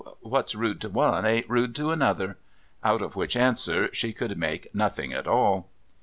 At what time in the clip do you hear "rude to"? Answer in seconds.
0.55-0.89, 1.47-1.91